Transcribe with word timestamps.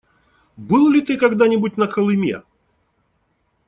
Был 0.57 0.89
ли 0.89 1.01
ты 1.01 1.15
когда-нибудь 1.15 1.77
на 1.77 1.85
Колыме? 1.85 2.41